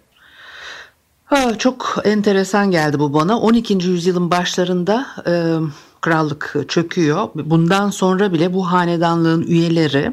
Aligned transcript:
Ha, 1.24 1.58
çok 1.58 1.96
enteresan 2.04 2.70
geldi 2.70 2.98
bu 2.98 3.14
bana. 3.14 3.40
12. 3.40 3.74
yüzyılın 3.74 4.30
başlarında 4.30 5.06
e, 5.26 5.32
krallık 6.00 6.56
çöküyor. 6.68 7.28
Bundan 7.34 7.90
sonra 7.90 8.32
bile 8.32 8.54
bu 8.54 8.72
hanedanlığın 8.72 9.42
üyeleri 9.42 10.12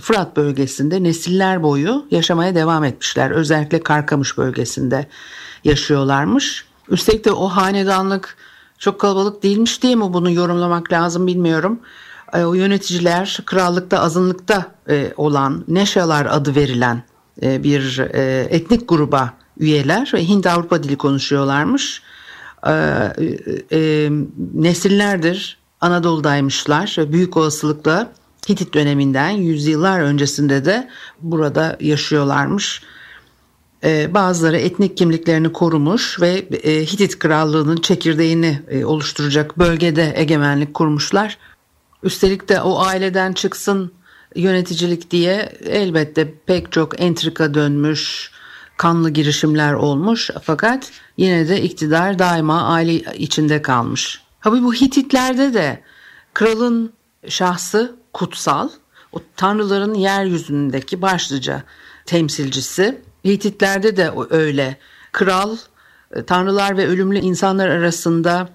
Fırat 0.00 0.36
bölgesinde 0.36 1.02
nesiller 1.02 1.62
boyu 1.62 2.06
yaşamaya 2.10 2.54
devam 2.54 2.84
etmişler. 2.84 3.30
Özellikle 3.30 3.80
Karkamış 3.80 4.38
bölgesinde 4.38 5.06
yaşıyorlarmış. 5.64 6.64
Üstelik 6.88 7.24
de 7.24 7.32
o 7.32 7.48
hanedanlık 7.48 8.36
çok 8.78 9.00
kalabalık 9.00 9.42
değilmiş 9.42 9.82
diye 9.82 9.94
mi 9.94 10.12
bunu 10.12 10.30
yorumlamak 10.30 10.92
lazım 10.92 11.26
bilmiyorum. 11.26 11.80
E, 12.32 12.44
o 12.44 12.54
yöneticiler 12.54 13.38
krallıkta 13.46 14.00
azınlıkta 14.00 14.66
e, 14.88 15.12
olan 15.16 15.64
Neşalar 15.68 16.26
adı 16.26 16.54
verilen 16.54 17.02
e, 17.42 17.62
bir 17.62 17.98
etnik 18.50 18.88
gruba 18.88 19.32
üyeler 19.58 20.10
ve 20.14 20.28
Hint 20.28 20.46
Avrupa 20.46 20.82
dili 20.82 20.96
konuşuyorlarmış. 20.96 22.02
Nesillerdir 24.54 25.58
Anadolu'daymışlar 25.80 26.94
ve 26.98 27.12
büyük 27.12 27.36
olasılıkla 27.36 28.12
Hitit 28.48 28.74
döneminden 28.74 29.30
yüzyıllar 29.30 30.00
öncesinde 30.00 30.64
de 30.64 30.88
burada 31.20 31.76
yaşıyorlarmış. 31.80 32.82
Ee, 33.84 34.14
bazıları 34.14 34.56
etnik 34.56 34.96
kimliklerini 34.96 35.52
korumuş 35.52 36.20
ve 36.20 36.30
e, 36.62 36.86
Hitit 36.86 37.18
krallığının 37.18 37.76
çekirdeğini 37.76 38.62
e, 38.68 38.84
oluşturacak 38.84 39.58
bölgede 39.58 40.12
egemenlik 40.16 40.74
kurmuşlar. 40.74 41.38
Üstelik 42.02 42.48
de 42.48 42.60
o 42.60 42.80
aileden 42.80 43.32
çıksın 43.32 43.92
yöneticilik 44.36 45.10
diye 45.10 45.52
elbette 45.66 46.34
pek 46.46 46.72
çok 46.72 47.00
entrika 47.00 47.54
dönmüş, 47.54 48.30
kanlı 48.76 49.10
girişimler 49.10 49.72
olmuş 49.72 50.30
fakat 50.42 50.90
yine 51.16 51.48
de 51.48 51.62
iktidar 51.62 52.18
daima 52.18 52.62
aile 52.62 52.94
içinde 53.14 53.62
kalmış. 53.62 54.20
Tabi 54.42 54.62
bu 54.62 54.74
Hititlerde 54.74 55.54
de 55.54 55.82
kralın 56.34 56.92
şahsı 57.28 57.99
kutsal, 58.12 58.68
o 59.12 59.18
tanrıların 59.36 59.94
yeryüzündeki 59.94 61.02
başlıca 61.02 61.62
temsilcisi. 62.06 63.00
Hititlerde 63.24 63.96
de 63.96 64.10
öyle. 64.30 64.76
Kral, 65.12 65.56
e, 66.14 66.22
tanrılar 66.22 66.76
ve 66.76 66.86
ölümlü 66.86 67.18
insanlar 67.18 67.68
arasında 67.68 68.48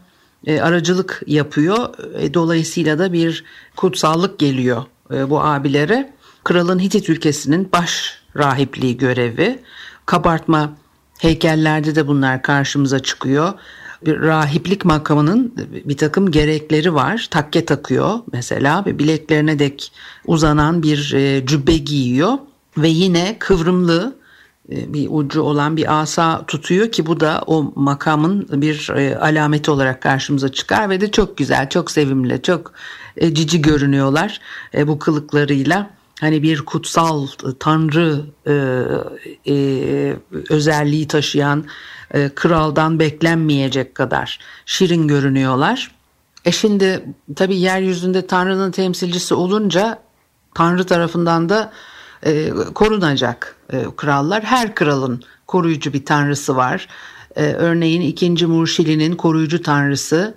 e, 0.46 0.62
aracılık 0.62 1.22
yapıyor. 1.28 1.90
E, 2.20 2.34
dolayısıyla 2.34 3.00
da 3.00 3.14
bir 3.14 3.44
kutsallık 3.76 4.40
geliyor 4.40 4.84
bu 5.10 5.42
abilere. 5.42 6.14
Kralın 6.44 6.80
Hitit 6.80 7.10
ülkesinin 7.10 7.72
baş 7.72 8.22
rahipliği 8.38 8.98
görevi. 8.98 9.60
Kabartma 10.06 10.74
heykellerde 11.20 11.96
de 11.96 12.08
bunlar 12.08 12.42
karşımıza 12.42 13.00
çıkıyor 13.00 13.54
bir 14.06 14.22
rahiplik 14.22 14.86
makamının 14.86 15.54
bir 15.86 15.98
takım 15.98 16.32
gerekleri 16.32 16.94
var. 16.94 17.28
Takke 17.32 17.66
takıyor 17.66 18.20
mesela 18.34 18.86
ve 18.86 19.00
bileklerine 19.00 19.60
dek 19.60 19.92
uzanan 20.26 20.84
bir 20.84 21.14
e, 21.14 21.46
cübbe 21.46 21.78
giyiyor 21.78 22.34
ve 22.78 22.88
yine 22.88 23.36
kıvrımlı 23.40 24.16
e, 24.72 24.94
bir 24.94 25.08
ucu 25.12 25.42
olan 25.42 25.78
bir 25.78 26.02
asa 26.02 26.46
tutuyor 26.46 26.92
ki 26.92 27.06
bu 27.06 27.20
da 27.20 27.42
o 27.48 27.74
makamın 27.76 28.48
bir 28.62 28.90
e, 28.96 29.18
alameti 29.18 29.72
olarak 29.72 30.02
karşımıza 30.02 30.52
çıkar 30.52 30.90
ve 30.90 31.02
de 31.02 31.12
çok 31.12 31.38
güzel, 31.38 31.70
çok 31.70 31.92
sevimli, 31.92 32.42
çok 32.42 32.74
cici 33.34 33.62
görünüyorlar 33.62 34.42
bu 34.88 35.00
kılıklarıyla. 35.00 35.90
Hani 36.20 36.44
bir 36.44 36.62
kutsal 36.62 37.28
tanrı 37.60 38.22
özelliği 40.50 41.08
taşıyan 41.08 41.66
e, 42.16 42.30
kraldan 42.36 43.00
beklenmeyecek 43.00 43.96
kadar 43.96 44.40
şirin 44.66 45.08
görünüyorlar. 45.08 45.92
E 46.46 46.52
şimdi 46.52 47.06
tabii 47.36 47.58
yeryüzünde 47.58 48.28
Tanrı'nın 48.28 48.72
temsilcisi 48.72 49.34
olunca 49.34 50.00
Tanrı 50.54 50.86
tarafından 50.86 51.50
da 51.50 51.72
e, 52.24 52.50
korunacak 52.50 53.56
e, 53.74 53.86
krallar. 53.98 54.44
Her 54.44 54.76
kralın 54.76 55.24
koruyucu 55.48 55.94
bir 55.94 56.06
tanrısı 56.06 56.56
var. 56.56 56.88
E, 57.36 57.44
örneğin 57.44 58.02
2. 58.02 58.46
Murşili'nin 58.46 59.16
koruyucu 59.16 59.62
tanrısı 59.62 60.36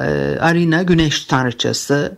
e, 0.00 0.04
Arina 0.40 0.82
güneş 0.82 1.24
tanrıçası. 1.24 2.16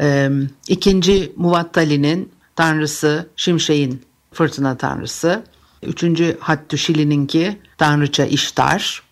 E, 0.00 0.30
2. 0.68 1.32
Muvattali'nin 1.36 2.32
tanrısı 2.56 3.28
Şimşek'in 3.36 4.02
fırtına 4.32 4.76
tanrısı. 4.76 5.42
Üçüncü 5.82 6.36
Hattuşili'ninki 6.40 7.58
Tanrıça 7.82 8.24
İştar. 8.24 9.02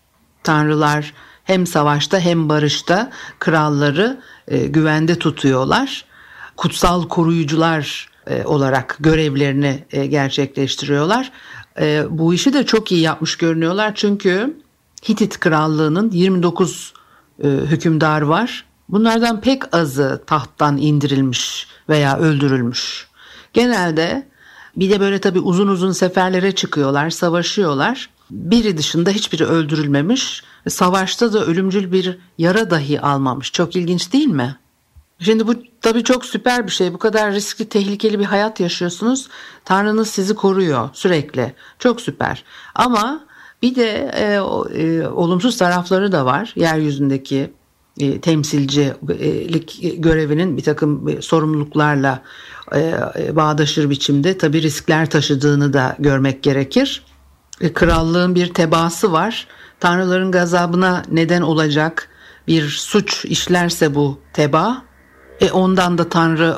Tanrılar 0.43 1.13
hem 1.43 1.67
savaşta 1.67 2.19
hem 2.19 2.49
barışta 2.49 3.11
kralları 3.39 4.21
e, 4.47 4.67
güvende 4.67 5.19
tutuyorlar. 5.19 6.05
Kutsal 6.57 7.07
koruyucular 7.07 8.09
e, 8.27 8.43
olarak 8.43 8.97
görevlerini 8.99 9.85
e, 9.91 10.05
gerçekleştiriyorlar. 10.05 11.31
E, 11.79 12.03
bu 12.09 12.33
işi 12.33 12.53
de 12.53 12.65
çok 12.65 12.91
iyi 12.91 13.01
yapmış 13.01 13.37
görünüyorlar 13.37 13.91
çünkü 13.95 14.57
Hitit 15.09 15.39
krallığının 15.39 16.11
29 16.11 16.93
e, 17.43 17.47
hükümdar 17.47 18.21
var. 18.21 18.65
Bunlardan 18.89 19.41
pek 19.41 19.75
azı 19.75 20.23
tahttan 20.27 20.77
indirilmiş 20.77 21.67
veya 21.89 22.17
öldürülmüş. 22.17 23.07
Genelde 23.53 24.27
bir 24.75 24.89
de 24.89 24.99
böyle 24.99 25.19
tabii 25.19 25.39
uzun 25.39 25.67
uzun 25.67 25.91
seferlere 25.91 26.51
çıkıyorlar, 26.51 27.09
savaşıyorlar. 27.09 28.09
Biri 28.31 28.77
dışında 28.77 29.09
hiçbiri 29.09 29.45
öldürülmemiş. 29.45 30.43
Savaşta 30.69 31.33
da 31.33 31.45
ölümcül 31.45 31.91
bir 31.91 32.17
yara 32.37 32.69
dahi 32.69 33.01
almamış. 33.01 33.51
Çok 33.51 33.75
ilginç 33.75 34.13
değil 34.13 34.27
mi? 34.27 34.57
Şimdi 35.19 35.47
bu 35.47 35.53
tabii 35.81 36.03
çok 36.03 36.25
süper 36.25 36.67
bir 36.67 36.71
şey. 36.71 36.93
Bu 36.93 36.97
kadar 36.97 37.33
riskli, 37.33 37.69
tehlikeli 37.69 38.19
bir 38.19 38.25
hayat 38.25 38.59
yaşıyorsunuz. 38.59 39.27
Tanrınız 39.65 40.09
sizi 40.09 40.35
koruyor 40.35 40.89
sürekli. 40.93 41.53
Çok 41.79 42.01
süper. 42.01 42.43
Ama 42.75 43.25
bir 43.61 43.75
de 43.75 44.11
e, 44.13 44.23
e, 44.81 45.07
olumsuz 45.07 45.57
tarafları 45.57 46.11
da 46.11 46.25
var. 46.25 46.53
Yeryüzündeki 46.55 47.53
e, 47.99 48.21
temsilcilik 48.21 49.79
görevinin 50.03 50.57
bir 50.57 50.63
takım 50.63 51.09
e, 51.09 51.21
sorumluluklarla 51.21 52.23
e, 52.75 53.35
bağdaşır 53.35 53.89
biçimde 53.89 54.37
tabi 54.37 54.61
riskler 54.61 55.09
taşıdığını 55.09 55.73
da 55.73 55.95
görmek 55.99 56.43
gerekir. 56.43 57.03
Krallığın 57.73 58.35
bir 58.35 58.53
tebaası 58.53 59.11
var. 59.11 59.47
Tanrıların 59.79 60.31
gazabına 60.31 61.03
neden 61.11 61.41
olacak 61.41 62.09
bir 62.47 62.67
suç 62.69 63.25
işlerse 63.25 63.95
bu 63.95 64.19
teba, 64.33 64.81
e 65.41 65.51
ondan 65.51 65.97
da 65.97 66.09
Tanrı 66.09 66.57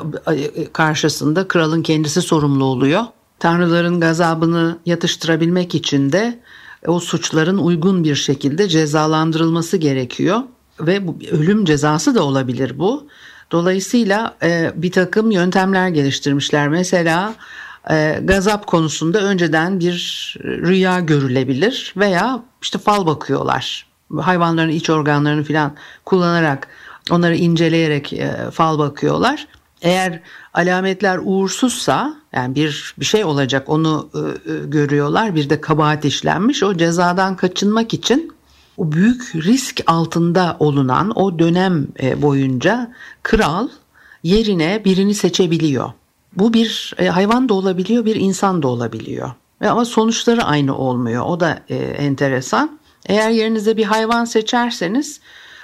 karşısında 0.72 1.48
kralın 1.48 1.82
kendisi 1.82 2.22
sorumlu 2.22 2.64
oluyor. 2.64 3.04
Tanrıların 3.38 4.00
gazabını 4.00 4.78
yatıştırabilmek 4.86 5.74
için 5.74 6.12
de 6.12 6.40
o 6.86 7.00
suçların 7.00 7.58
uygun 7.58 8.04
bir 8.04 8.14
şekilde 8.14 8.68
cezalandırılması 8.68 9.76
gerekiyor 9.76 10.40
ve 10.80 11.06
bu, 11.06 11.18
ölüm 11.30 11.64
cezası 11.64 12.14
da 12.14 12.22
olabilir 12.22 12.78
bu. 12.78 13.08
Dolayısıyla 13.52 14.36
e, 14.42 14.72
bir 14.76 14.92
takım 14.92 15.30
yöntemler 15.30 15.88
geliştirmişler. 15.88 16.68
Mesela 16.68 17.34
e, 17.90 18.20
gazap 18.24 18.66
konusunda 18.66 19.20
önceden 19.20 19.80
bir 19.80 20.36
rüya 20.44 21.00
görülebilir 21.00 21.94
veya 21.96 22.42
işte 22.62 22.78
fal 22.78 23.06
bakıyorlar. 23.06 23.86
Hayvanların 24.20 24.70
iç 24.70 24.90
organlarını 24.90 25.44
falan 25.44 25.76
kullanarak 26.04 26.68
onları 27.10 27.36
inceleyerek 27.36 28.12
e, 28.12 28.50
fal 28.52 28.78
bakıyorlar. 28.78 29.46
Eğer 29.82 30.20
alametler 30.54 31.20
uğursuzsa 31.22 32.14
yani 32.32 32.54
bir 32.54 32.94
bir 32.98 33.04
şey 33.04 33.24
olacak 33.24 33.68
onu 33.68 34.10
e, 34.14 34.66
görüyorlar. 34.66 35.34
Bir 35.34 35.50
de 35.50 35.60
kabahat 35.60 36.04
işlenmiş. 36.04 36.62
O 36.62 36.76
cezadan 36.76 37.36
kaçınmak 37.36 37.94
için 37.94 38.32
o 38.76 38.92
büyük 38.92 39.34
risk 39.34 39.80
altında 39.86 40.56
olunan 40.58 41.18
o 41.18 41.38
dönem 41.38 41.86
boyunca 42.16 42.92
kral 43.22 43.68
yerine 44.22 44.82
birini 44.84 45.14
seçebiliyor. 45.14 45.92
Bu 46.36 46.52
bir 46.52 46.94
e, 46.98 47.08
hayvan 47.08 47.48
da 47.48 47.54
olabiliyor, 47.54 48.04
bir 48.04 48.16
insan 48.16 48.62
da 48.62 48.68
olabiliyor. 48.68 49.30
Ama 49.60 49.84
sonuçları 49.84 50.44
aynı 50.44 50.76
olmuyor. 50.76 51.24
O 51.26 51.40
da 51.40 51.58
e, 51.68 51.76
enteresan. 51.76 52.78
Eğer 53.06 53.30
yerinize 53.30 53.76
bir 53.76 53.84
hayvan 53.84 54.24
seçerseniz 54.24 55.20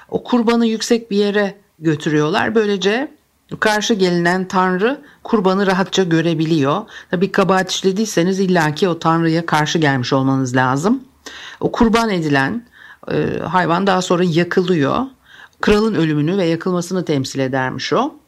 o 0.09 0.25
kurbanı 0.25 0.67
yüksek 0.67 1.11
bir 1.11 1.17
yere 1.17 1.55
götürüyorlar. 1.79 2.55
Böylece 2.55 3.13
karşı 3.61 3.95
gelinen 3.95 4.49
tanrı 4.49 5.01
kurbanı 5.25 5.67
rahatça 5.67 6.03
görebiliyor. 6.03 6.83
Tabi 7.11 7.33
kabahat 7.33 7.71
işlediyseniz 7.71 8.41
illaki 8.41 8.89
o 8.89 8.99
tanrıya 8.99 9.47
karşı 9.47 9.79
gelmiş 9.79 10.13
olmanız 10.13 10.57
lazım. 10.57 11.05
O 11.61 11.73
kurban 11.73 12.11
edilen 12.11 12.65
e, 13.13 13.39
hayvan 13.39 13.87
daha 13.87 14.03
sonra 14.03 14.25
yakılıyor. 14.25 15.07
Kralın 15.61 15.95
ölümünü 15.95 16.37
ve 16.37 16.45
yakılmasını 16.45 17.05
temsil 17.05 17.39
edermiş 17.39 17.93
o. 17.93 18.20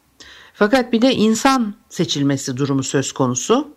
Fakat 0.54 0.92
bir 0.92 1.02
de 1.02 1.14
insan 1.14 1.74
seçilmesi 1.88 2.56
durumu 2.56 2.82
söz 2.82 3.12
konusu. 3.12 3.68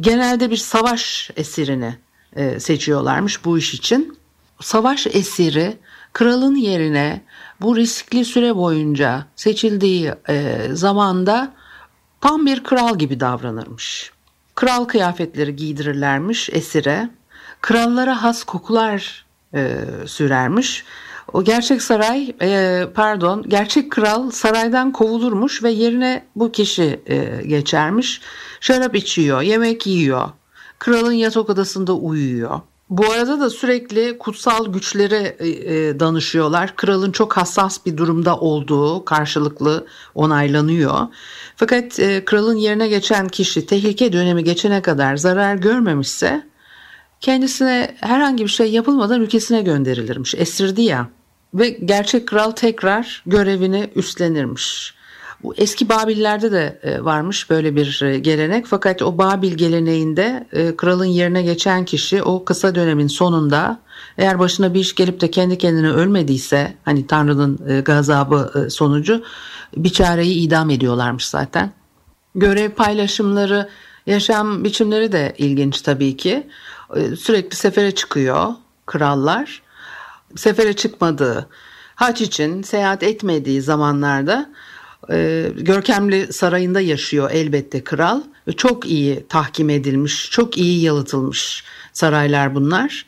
Genelde 0.00 0.50
bir 0.50 0.56
savaş 0.56 1.30
esirini 1.36 1.98
e, 2.36 2.60
seçiyorlarmış 2.60 3.44
bu 3.44 3.58
iş 3.58 3.74
için. 3.74 4.18
Savaş 4.60 5.06
esiri 5.06 5.76
kralın 6.12 6.54
yerine 6.54 7.24
bu 7.60 7.76
riskli 7.76 8.24
süre 8.24 8.56
boyunca 8.56 9.26
seçildiği 9.36 10.12
e, 10.28 10.68
zamanda 10.72 11.54
tam 12.20 12.46
bir 12.46 12.64
kral 12.64 12.98
gibi 12.98 13.20
davranırmış. 13.20 14.12
Kral 14.54 14.84
kıyafetleri 14.84 15.56
giydirirlermiş 15.56 16.50
esire. 16.52 17.10
Krallara 17.60 18.22
has 18.22 18.44
kokular 18.44 19.24
e, 19.54 19.80
sürermiş. 20.06 20.84
O 21.34 21.44
gerçek 21.44 21.82
saray 21.82 22.34
e, 22.42 22.82
pardon 22.94 23.44
gerçek 23.48 23.92
kral 23.92 24.30
saraydan 24.30 24.92
kovulurmuş 24.92 25.62
ve 25.62 25.70
yerine 25.70 26.24
bu 26.36 26.52
kişi 26.52 27.00
e, 27.06 27.42
geçermiş. 27.46 28.20
Şarap 28.60 28.96
içiyor, 28.96 29.42
yemek 29.42 29.86
yiyor. 29.86 30.28
Kralın 30.78 31.12
yatak 31.12 31.50
odasında 31.50 31.92
uyuyor. 31.92 32.60
Bu 32.90 33.10
arada 33.10 33.40
da 33.40 33.50
sürekli 33.50 34.18
kutsal 34.18 34.72
güçlere 34.72 35.36
e, 35.38 35.48
e, 35.48 36.00
danışıyorlar. 36.00 36.76
Kralın 36.76 37.12
çok 37.12 37.36
hassas 37.36 37.86
bir 37.86 37.96
durumda 37.96 38.36
olduğu 38.36 39.04
karşılıklı 39.04 39.86
onaylanıyor. 40.14 41.06
Fakat 41.56 42.00
e, 42.00 42.24
kralın 42.24 42.56
yerine 42.56 42.88
geçen 42.88 43.28
kişi 43.28 43.66
tehlike 43.66 44.12
dönemi 44.12 44.44
geçene 44.44 44.82
kadar 44.82 45.16
zarar 45.16 45.54
görmemişse 45.54 46.46
kendisine 47.20 47.96
herhangi 48.00 48.44
bir 48.44 48.50
şey 48.50 48.70
yapılmadan 48.70 49.20
ülkesine 49.20 49.62
gönderilirmiş. 49.62 50.34
Esirdi 50.34 50.82
ya 50.82 51.08
ve 51.54 51.68
gerçek 51.68 52.28
kral 52.28 52.50
tekrar 52.50 53.22
görevini 53.26 53.90
üstlenirmiş. 53.94 54.94
Bu 55.42 55.54
eski 55.56 55.88
Babillerde 55.88 56.52
de 56.52 56.80
e, 56.82 57.04
varmış 57.04 57.50
böyle 57.50 57.76
bir 57.76 58.02
e, 58.02 58.18
gelenek 58.18 58.66
fakat 58.66 59.02
o 59.02 59.18
Babil 59.18 59.52
geleneğinde 59.52 60.46
e, 60.52 60.76
kralın 60.76 61.04
yerine 61.04 61.42
geçen 61.42 61.84
kişi 61.84 62.22
o 62.22 62.44
kısa 62.44 62.74
dönemin 62.74 63.06
sonunda 63.06 63.80
eğer 64.18 64.38
başına 64.38 64.74
bir 64.74 64.80
iş 64.80 64.94
gelip 64.94 65.20
de 65.20 65.30
kendi 65.30 65.58
kendine 65.58 65.90
ölmediyse 65.90 66.74
hani 66.84 67.06
Tanrı'nın 67.06 67.82
gazabı 67.84 68.68
sonucu 68.70 69.24
bir 69.76 69.90
çareyi 69.90 70.34
idam 70.34 70.70
ediyorlarmış 70.70 71.26
zaten. 71.26 71.72
Görev 72.34 72.70
paylaşımları, 72.70 73.68
yaşam 74.06 74.64
biçimleri 74.64 75.12
de 75.12 75.34
ilginç 75.38 75.80
tabii 75.80 76.16
ki. 76.16 76.46
Sürekli 77.18 77.56
sefere 77.56 77.90
çıkıyor 77.90 78.52
krallar. 78.86 79.62
Sefere 80.36 80.72
çıkmadığı, 80.72 81.48
haç 81.94 82.20
için 82.20 82.62
seyahat 82.62 83.02
etmediği 83.02 83.62
zamanlarda 83.62 84.50
e, 85.10 85.50
görkemli 85.56 86.32
sarayında 86.32 86.80
yaşıyor 86.80 87.30
elbette 87.32 87.84
kral. 87.84 88.20
Çok 88.56 88.86
iyi 88.86 89.26
tahkim 89.28 89.70
edilmiş, 89.70 90.30
çok 90.30 90.58
iyi 90.58 90.82
yalıtılmış 90.82 91.64
saraylar 91.92 92.54
bunlar. 92.54 93.06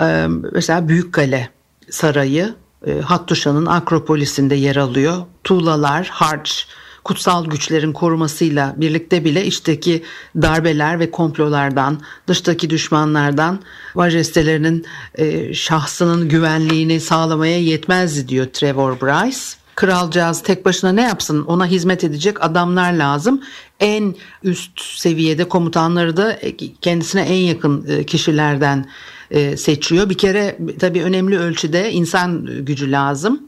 E, 0.00 0.26
mesela 0.52 0.88
Büyükkale 0.88 1.48
Sarayı 1.90 2.54
e, 2.86 3.00
Hattuşa'nın 3.00 3.66
Akropolis'inde 3.66 4.54
yer 4.54 4.76
alıyor. 4.76 5.16
Tuğlalar, 5.44 6.06
harç, 6.06 6.66
kutsal 7.04 7.46
güçlerin 7.46 7.92
korumasıyla 7.92 8.74
birlikte 8.76 9.24
bile 9.24 9.46
içteki 9.46 10.02
darbeler 10.42 11.00
ve 11.00 11.10
komplolardan, 11.10 12.00
dıştaki 12.26 12.70
düşmanlardan 12.70 13.60
majestelerinin 13.94 14.86
e, 15.14 15.54
şahsının 15.54 16.28
güvenliğini 16.28 17.00
sağlamaya 17.00 17.58
yetmezdi 17.58 18.28
diyor 18.28 18.46
Trevor 18.46 19.00
Bryce. 19.00 19.38
Kralcağız 19.74 20.42
tek 20.42 20.64
başına 20.64 20.92
ne 20.92 21.02
yapsın 21.02 21.44
ona 21.44 21.66
hizmet 21.66 22.04
edecek 22.04 22.44
adamlar 22.44 22.92
lazım. 22.92 23.42
En 23.80 24.14
üst 24.42 24.80
seviyede 24.80 25.48
komutanları 25.48 26.16
da 26.16 26.38
kendisine 26.80 27.22
en 27.22 27.38
yakın 27.38 27.86
e, 27.88 28.04
kişilerden 28.04 28.86
e, 29.30 29.56
seçiyor. 29.56 30.10
Bir 30.10 30.18
kere 30.18 30.58
tabii 30.80 31.02
önemli 31.02 31.38
ölçüde 31.38 31.92
insan 31.92 32.46
gücü 32.64 32.92
lazım. 32.92 33.42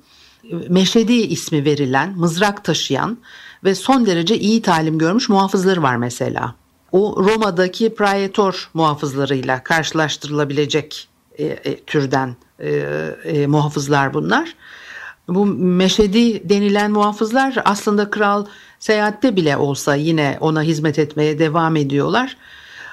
Meşedi 0.68 1.12
ismi 1.12 1.64
verilen, 1.64 2.12
mızrak 2.16 2.64
taşıyan 2.64 3.18
ve 3.64 3.74
son 3.74 4.06
derece 4.06 4.38
iyi 4.38 4.62
talim 4.62 4.98
görmüş 4.98 5.28
muhafızları 5.28 5.82
var 5.82 5.96
mesela. 5.96 6.54
O 6.92 7.24
Roma'daki 7.24 7.94
praetor 7.94 8.70
muhafızlarıyla 8.74 9.62
karşılaştırılabilecek 9.64 11.08
e, 11.38 11.44
e, 11.44 11.76
türden 11.80 12.36
e, 12.58 12.70
e, 13.24 13.46
muhafızlar 13.46 14.14
bunlar. 14.14 14.54
Bu 15.28 15.46
meşedi 15.46 16.48
denilen 16.48 16.90
muhafızlar 16.90 17.56
aslında 17.64 18.10
kral 18.10 18.46
seyahatte 18.78 19.36
bile 19.36 19.56
olsa 19.56 19.94
yine 19.94 20.36
ona 20.40 20.62
hizmet 20.62 20.98
etmeye 20.98 21.38
devam 21.38 21.76
ediyorlar. 21.76 22.36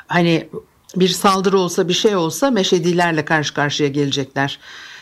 Hani 0.08 0.50
bir 0.96 1.08
saldırı 1.08 1.60
olsa 1.60 1.88
bir 1.88 1.94
şey 1.94 2.16
olsa 2.16 2.52
meşedilerle 2.52 3.26
karşı 3.26 3.54
karşıya 3.54 3.90
gelecekler 3.90 4.60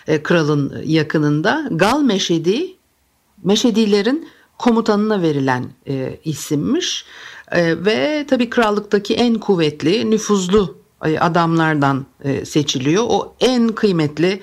e, 0.07 0.23
kralın 0.23 0.81
yakınında. 0.85 1.67
Gal 1.71 2.01
meşedi 2.01 2.75
meşedilerin 3.43 4.29
komutanına 4.61 5.21
verilen 5.21 5.65
e, 5.87 6.19
isimmiş 6.23 7.05
e, 7.51 7.85
ve 7.85 8.25
tabi 8.29 8.49
krallıktaki 8.49 9.15
en 9.15 9.35
kuvvetli 9.35 10.11
nüfuzlu 10.11 10.77
e, 11.05 11.19
adamlardan 11.19 12.05
e, 12.23 12.45
seçiliyor. 12.45 13.03
O 13.07 13.35
en 13.39 13.67
kıymetli 13.67 14.41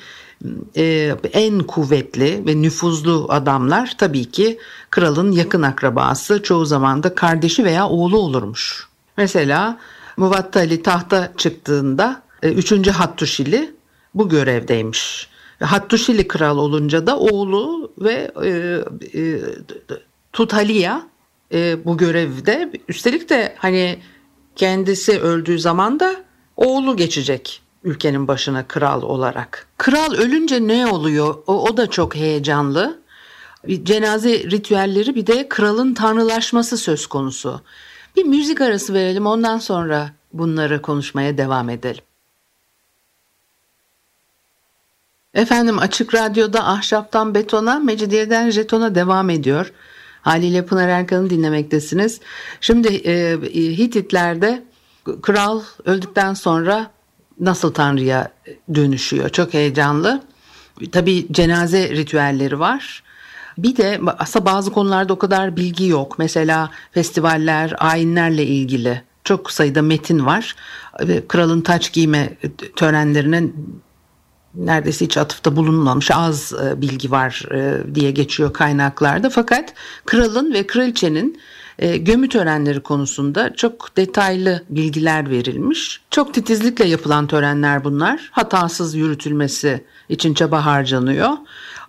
e, 0.76 1.14
en 1.32 1.60
kuvvetli 1.60 2.42
ve 2.46 2.62
nüfuzlu 2.62 3.26
adamlar 3.28 3.94
tabii 3.98 4.25
ki 4.25 4.58
kralın 4.90 5.32
yakın 5.32 5.62
akrabası 5.62 6.42
çoğu 6.42 6.66
zaman 6.66 7.02
da 7.02 7.14
kardeşi 7.14 7.64
veya 7.64 7.88
oğlu 7.88 8.18
olurmuş. 8.18 8.88
Mesela 9.16 9.78
Muvattali 10.16 10.82
tahta 10.82 11.32
çıktığında 11.37 12.22
3. 12.42 12.72
E, 12.72 12.90
Hattuşili 12.90 13.75
bu 14.14 14.28
görevdeymiş. 14.28 15.28
Hattuşili 15.60 16.28
kral 16.28 16.58
olunca 16.58 17.06
da 17.06 17.18
oğlu 17.18 17.92
ve 17.98 18.30
e, 18.44 18.50
e, 19.20 19.40
Tutaliya 20.32 21.02
e, 21.52 21.85
bu 21.85 21.97
görevde. 21.97 22.73
Üstelik 22.88 23.28
de 23.28 23.54
hani 23.58 23.99
kendisi 24.56 25.20
öldüğü 25.20 25.58
zaman 25.58 26.00
da 26.00 26.16
oğlu 26.56 26.97
geçecek 26.97 27.62
ülkenin 27.85 28.28
başına 28.28 28.68
kral 28.68 29.02
olarak. 29.02 29.66
Kral 29.76 30.12
ölünce 30.12 30.66
ne 30.66 30.87
oluyor? 30.87 31.35
O, 31.47 31.64
o 31.68 31.76
da 31.76 31.90
çok 31.90 32.14
heyecanlı. 32.14 32.99
Cenaze 33.82 34.38
ritüelleri 34.38 35.14
bir 35.14 35.26
de 35.26 35.49
kralın 35.49 35.94
tanrılaşması 35.94 36.76
söz 36.76 37.06
konusu. 37.06 37.61
Bir 38.16 38.25
müzik 38.25 38.61
arası 38.61 38.94
verelim 38.94 39.26
ondan 39.26 39.58
sonra 39.58 40.11
bunları 40.32 40.82
konuşmaya 40.82 41.38
devam 41.38 41.70
edelim. 41.70 42.02
Efendim 45.35 45.78
Açık 45.78 46.14
Radyo'da 46.14 46.66
Ahşaptan 46.66 47.35
Betona, 47.35 47.78
Mecidiyeden 47.78 48.50
Jeton'a 48.50 48.94
devam 48.94 49.30
ediyor. 49.30 49.73
Haliyle 50.28 50.66
Pınar 50.66 50.88
Erkan'ı 50.88 51.30
dinlemektesiniz. 51.30 52.20
Şimdi 52.61 52.88
e, 52.88 53.38
Hititler'de 53.54 54.62
kral 55.23 55.62
öldükten 55.85 56.35
sonra 56.35 56.90
nasıl 57.40 57.73
Tanrı'ya 57.75 58.32
dönüşüyor. 58.75 59.28
Çok 59.28 59.54
heyecanlı. 59.54 60.23
Tabii 60.92 61.26
cenaze 61.32 61.88
ritüelleri 61.88 62.61
var. 62.61 63.02
Bir 63.58 63.76
de 63.76 64.00
aslında 64.18 64.47
bazı 64.47 64.73
konularda 64.73 65.12
o 65.12 65.18
kadar 65.18 65.56
bilgi 65.56 65.87
yok. 65.87 66.18
Mesela 66.18 66.70
festivaller, 66.92 67.75
ayinlerle 67.78 68.47
ilgili 68.47 69.02
çok 69.25 69.50
sayıda 69.50 69.82
metin 69.82 70.26
var. 70.26 70.56
Kralın 71.28 71.61
taç 71.61 71.92
giyme 71.92 72.37
törenlerinin 72.76 73.54
neredeyse 74.58 75.04
hiç 75.04 75.16
atıfta 75.16 75.56
bulunmamış 75.56 76.10
az 76.10 76.52
e, 76.52 76.80
bilgi 76.80 77.10
var 77.10 77.44
e, 77.54 77.94
diye 77.94 78.10
geçiyor 78.10 78.52
kaynaklarda. 78.52 79.30
Fakat 79.30 79.74
kralın 80.06 80.52
ve 80.52 80.66
kraliçenin 80.66 81.40
e, 81.78 81.96
gömü 81.96 82.28
törenleri 82.28 82.80
konusunda 82.80 83.54
çok 83.54 83.96
detaylı 83.96 84.62
bilgiler 84.70 85.30
verilmiş. 85.30 86.00
Çok 86.10 86.34
titizlikle 86.34 86.84
yapılan 86.84 87.26
törenler 87.26 87.84
bunlar. 87.84 88.28
Hatasız 88.32 88.94
yürütülmesi 88.94 89.84
için 90.08 90.34
çaba 90.34 90.66
harcanıyor. 90.66 91.30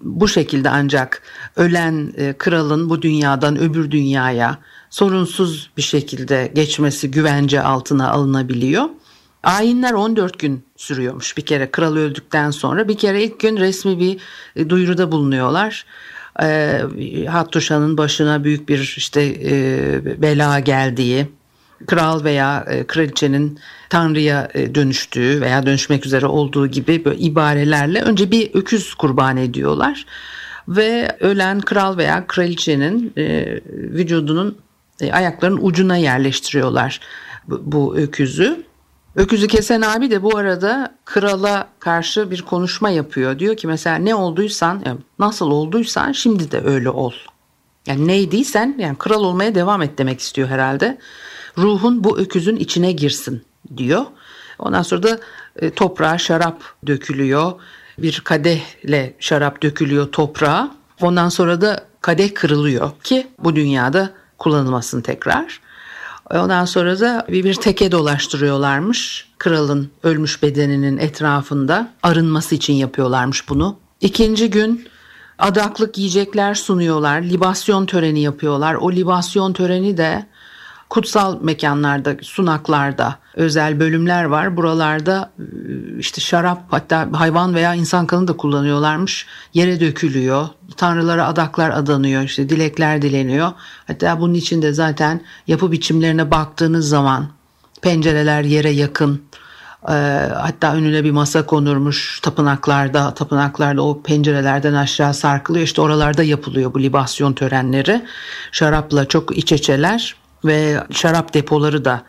Bu 0.02 0.28
şekilde 0.28 0.70
ancak 0.70 1.22
ölen 1.56 2.14
kralın 2.38 2.90
bu 2.90 3.02
dünyadan 3.02 3.60
öbür 3.60 3.92
dünyaya 3.92 4.58
sorunsuz 4.90 5.70
bir 5.78 5.82
şekilde 5.82 6.52
geçmesi 6.56 7.12
güvence 7.12 7.62
altına 7.62 8.10
alınabiliyor. 8.12 8.86
Ayinler 9.44 9.94
14 9.94 10.40
gün 10.40 10.64
sürüyormuş 10.78 11.38
bir 11.38 11.46
kere 11.46 11.72
kral 11.72 11.96
öldükten 11.96 12.52
sonra. 12.52 12.88
Bir 12.88 12.98
kere 12.98 13.24
ilk 13.24 13.40
gün 13.40 13.58
resmi 13.58 14.00
bir 14.00 14.18
e, 14.56 14.70
duyuruda 14.70 15.12
bulunuyorlar. 15.12 15.86
E, 16.42 16.82
Hattuşa'nın 17.30 17.98
başına 17.98 18.44
büyük 18.44 18.70
bir 18.70 18.94
işte 18.98 19.22
e, 19.44 20.22
bela 20.22 20.60
geldiği, 20.60 21.28
kral 21.88 22.24
veya 22.24 22.66
e, 22.70 22.88
kraliçenin 22.88 23.60
tanrıya 23.90 24.50
e, 24.54 24.76
dönüştüğü 24.76 25.42
veya 25.42 25.66
dönüşmek 25.66 26.06
üzere 26.06 26.26
olduğu 26.26 26.68
gibi 26.68 27.06
böyle 27.06 27.20
ibarelerle 27.20 28.02
önce 28.02 28.32
bir 28.32 28.50
öküz 28.54 28.94
kurban 28.94 29.38
ediyorlar 29.38 30.06
ve 30.68 31.18
ölen 31.20 31.62
kral 31.62 31.98
veya 31.98 32.28
kraliçenin 32.28 33.14
e, 33.18 33.60
vücudunun 33.68 34.58
e, 35.02 35.12
ayaklarının 35.12 35.60
ucuna 35.62 35.98
yerleştiriyorlar 35.98 37.00
bu, 37.48 37.62
bu 37.66 37.98
öküzü. 37.98 38.69
Öküzü 39.20 39.48
kesen 39.48 39.82
abi 39.82 40.12
de 40.12 40.24
bu 40.24 40.38
arada 40.38 40.96
krala 41.06 41.68
karşı 41.80 42.32
bir 42.32 42.42
konuşma 42.42 42.90
yapıyor. 42.90 43.40
Diyor 43.40 43.58
ki 43.58 43.68
mesela 43.68 43.96
ne 43.96 44.16
olduysan, 44.16 44.84
nasıl 45.20 45.52
olduysan 45.52 46.12
şimdi 46.12 46.52
de 46.52 46.62
öyle 46.66 46.90
ol. 46.90 47.12
Yani 47.88 48.08
neydiysen 48.08 48.76
yani 48.78 48.98
kral 48.98 49.24
olmaya 49.24 49.56
devam 49.56 49.82
et 49.82 49.98
demek 49.98 50.20
istiyor 50.20 50.48
herhalde. 50.48 50.98
Ruhun 51.58 52.04
bu 52.04 52.20
öküzün 52.20 52.56
içine 52.56 52.92
girsin 52.92 53.44
diyor. 53.78 54.06
Ondan 54.60 54.82
sonra 54.82 55.04
da 55.04 55.20
e, 55.56 55.70
toprağa 55.70 56.18
şarap 56.18 56.64
dökülüyor. 56.88 57.52
Bir 57.98 58.22
kadehle 58.24 59.14
şarap 59.20 59.64
dökülüyor 59.64 60.12
toprağa. 60.12 60.72
Ondan 61.02 61.30
sonra 61.30 61.62
da 61.62 61.86
kadeh 62.02 62.34
kırılıyor 62.36 62.92
ki 63.04 63.28
bu 63.40 63.56
dünyada 63.56 64.10
kullanılmasın 64.38 65.02
tekrar. 65.02 65.69
Ondan 66.34 66.66
sonra 66.66 67.00
da 67.00 67.26
bir, 67.30 67.44
bir 67.44 67.54
teke 67.54 67.92
dolaştırıyorlarmış. 67.92 69.28
Kralın 69.38 69.92
ölmüş 70.04 70.44
bedeninin 70.44 70.98
etrafında 70.98 71.90
arınması 72.04 72.56
için 72.56 72.74
yapıyorlarmış 72.74 73.50
bunu. 73.50 73.78
İkinci 74.02 74.50
gün 74.50 74.88
adaklık 75.40 75.98
yiyecekler 75.98 76.56
sunuyorlar. 76.56 77.22
Libasyon 77.22 77.86
töreni 77.86 78.22
yapıyorlar. 78.22 78.74
O 78.74 78.92
libasyon 78.92 79.54
töreni 79.54 79.98
de 79.98 80.26
kutsal 80.90 81.42
mekanlarda, 81.42 82.16
sunaklarda 82.22 83.16
özel 83.34 83.80
bölümler 83.80 84.24
var. 84.24 84.58
Buralarda 84.58 85.32
e, 85.40 85.44
işte 86.00 86.22
şarap 86.22 86.64
hatta 86.70 87.10
hayvan 87.14 87.56
veya 87.56 87.74
insan 87.74 88.08
kanı 88.08 88.28
da 88.28 88.38
kullanıyorlarmış. 88.38 89.26
Yere 89.54 89.80
dökülüyor. 89.80 90.48
Tanrılara 90.78 91.28
adaklar 91.28 91.70
adanıyor. 91.70 92.24
işte 92.24 92.50
dilekler 92.50 93.02
dileniyor. 93.02 93.52
Hatta 93.88 94.20
bunun 94.20 94.34
içinde 94.34 94.74
zaten 94.74 95.22
yapı 95.48 95.72
biçimlerine 95.72 96.32
baktığınız 96.32 96.90
zaman 96.90 97.28
pencereler 97.82 98.44
yere 98.44 98.70
yakın. 98.70 99.22
E, 99.90 99.94
hatta 100.36 100.74
önüne 100.74 101.04
bir 101.04 101.12
masa 101.12 101.46
konurmuş 101.46 102.20
tapınaklarda 102.20 103.14
tapınaklarda 103.14 103.82
o 103.82 104.02
pencerelerden 104.02 104.74
aşağı 104.74 105.14
sarkılıyor 105.14 105.66
işte 105.66 105.82
oralarda 105.82 106.24
yapılıyor 106.24 106.74
bu 106.74 106.82
libasyon 106.82 107.34
törenleri 107.34 108.06
şarapla 108.52 109.06
çok 109.06 109.38
iç 109.38 109.52
içeler 109.52 110.19
ve 110.46 110.84
şarap 110.92 111.34
depoları 111.34 111.86
da 111.86 112.04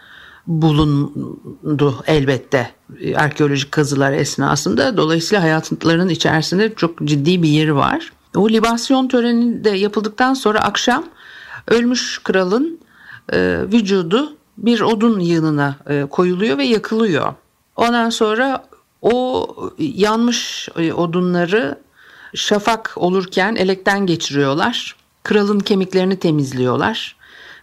bulundu 0.47 2.03
elbette 2.07 2.71
arkeolojik 3.17 3.73
kazılar 3.73 4.13
esnasında. 4.13 4.97
Dolayısıyla 4.97 5.43
hayatlarının 5.43 6.09
içerisinde 6.09 6.75
çok 6.75 7.05
ciddi 7.05 7.43
bir 7.43 7.49
yeri 7.49 7.77
var. 7.77 8.13
O 8.37 8.49
libasyon 8.49 9.09
töreni 9.09 9.65
de 9.65 9.71
yapıldıktan 9.71 10.35
sonra 10.35 10.61
akşam 10.61 11.05
ölmüş 11.69 12.21
kralın 12.25 12.81
e, 13.33 13.59
vücudu 13.73 14.37
bir 14.59 14.81
odun 14.81 15.21
yığınına 15.21 15.77
e, 15.89 16.07
koyuluyor 16.11 16.59
ve 16.59 16.65
yakılıyor. 16.65 17.35
Ondan 17.77 18.11
sonra 18.11 18.65
o 19.03 19.47
yanmış 19.79 20.69
e, 20.77 20.93
odunları 20.93 21.79
şafak 22.35 22.93
olurken 22.97 23.57
elekten 23.57 24.07
geçiriyorlar. 24.07 24.97
Kralın 25.23 25.61
kemiklerini 25.61 26.19
temizliyorlar 26.19 27.17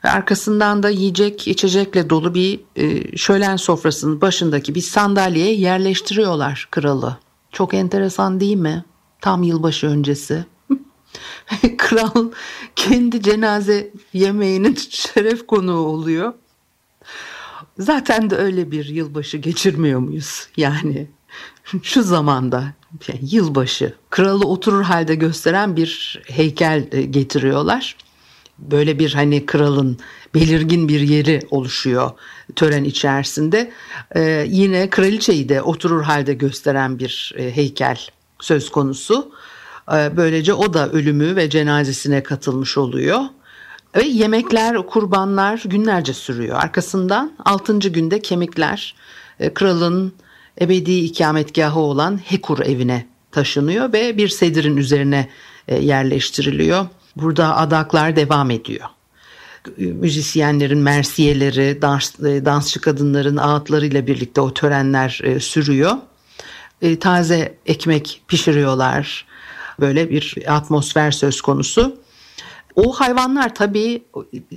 ve 0.05 0.09
arkasından 0.09 0.83
da 0.83 0.89
yiyecek 0.89 1.47
içecekle 1.47 2.09
dolu 2.09 2.33
bir 2.33 2.59
e, 2.75 3.17
şölen 3.17 3.55
sofrasının 3.55 4.21
başındaki 4.21 4.75
bir 4.75 4.81
sandalyeye 4.81 5.53
yerleştiriyorlar 5.53 6.67
kralı. 6.71 7.17
Çok 7.51 7.73
enteresan 7.73 8.39
değil 8.39 8.57
mi? 8.57 8.85
Tam 9.21 9.43
yılbaşı 9.43 9.87
öncesi. 9.87 10.45
Kral 11.77 12.31
kendi 12.75 13.21
cenaze 13.21 13.91
yemeğinin 14.13 14.75
şeref 14.89 15.47
konuğu 15.47 15.79
oluyor. 15.79 16.33
Zaten 17.79 18.29
de 18.29 18.37
öyle 18.37 18.71
bir 18.71 18.85
yılbaşı 18.85 19.37
geçirmiyor 19.37 19.99
muyuz? 19.99 20.47
Yani 20.57 21.07
şu 21.83 22.03
zamanda 22.03 22.73
yani 23.07 23.19
yılbaşı 23.21 23.93
kralı 24.09 24.47
oturur 24.47 24.83
halde 24.83 25.15
gösteren 25.15 25.75
bir 25.75 26.21
heykel 26.27 26.87
e, 26.91 27.01
getiriyorlar 27.01 27.95
böyle 28.59 28.99
bir 28.99 29.13
hani 29.13 29.45
kralın 29.45 29.97
belirgin 30.35 30.89
bir 30.89 30.99
yeri 30.99 31.39
oluşuyor 31.51 32.11
tören 32.55 32.83
içerisinde. 32.83 33.71
Ee, 34.15 34.45
yine 34.49 34.89
kraliçeyi 34.89 35.49
de 35.49 35.61
oturur 35.61 36.01
halde 36.01 36.33
gösteren 36.33 36.99
bir 36.99 37.33
e, 37.37 37.55
heykel 37.55 37.97
söz 38.39 38.71
konusu. 38.71 39.31
Ee, 39.93 40.17
böylece 40.17 40.53
o 40.53 40.73
da 40.73 40.89
ölümü 40.89 41.35
ve 41.35 41.49
cenazesine 41.49 42.23
katılmış 42.23 42.77
oluyor. 42.77 43.19
Ve 43.95 44.03
yemekler, 44.03 44.77
kurbanlar 44.77 45.61
günlerce 45.65 46.13
sürüyor. 46.13 46.57
Arkasından 46.59 47.31
6. 47.45 47.77
günde 47.77 48.21
kemikler 48.21 48.95
e, 49.39 49.53
kralın 49.53 50.13
ebedi 50.61 50.99
ikametgahı 50.99 51.79
olan 51.79 52.17
Hekur 52.17 52.59
evine 52.59 53.05
taşınıyor 53.31 53.93
ve 53.93 54.17
bir 54.17 54.27
sedirin 54.27 54.77
üzerine 54.77 55.29
e, 55.67 55.77
yerleştiriliyor. 55.77 56.85
Burada 57.21 57.57
adaklar 57.57 58.15
devam 58.15 58.51
ediyor. 58.51 58.85
Müzisyenlerin 59.77 60.79
mersiyeleri, 60.79 61.81
dans, 61.81 62.19
e, 62.19 62.45
dansçı 62.45 62.81
kadınların 62.81 63.37
ağıtlarıyla 63.37 64.07
birlikte 64.07 64.41
o 64.41 64.53
törenler 64.53 65.21
e, 65.23 65.39
sürüyor. 65.39 65.91
E, 66.81 66.99
taze 66.99 67.57
ekmek 67.65 68.21
pişiriyorlar. 68.27 69.25
Böyle 69.79 70.09
bir 70.09 70.35
atmosfer 70.47 71.11
söz 71.11 71.41
konusu. 71.41 71.97
O 72.75 72.93
hayvanlar 72.93 73.55
tabii 73.55 74.03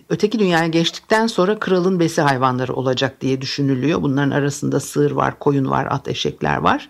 öteki 0.08 0.38
dünyaya 0.38 0.66
geçtikten 0.66 1.26
sonra 1.26 1.58
kralın 1.58 2.00
besi 2.00 2.20
hayvanları 2.20 2.74
olacak 2.74 3.20
diye 3.20 3.40
düşünülüyor. 3.40 4.02
Bunların 4.02 4.30
arasında 4.30 4.80
sığır 4.80 5.10
var, 5.10 5.38
koyun 5.38 5.70
var, 5.70 5.86
at 5.90 6.08
eşekler 6.08 6.56
var. 6.56 6.88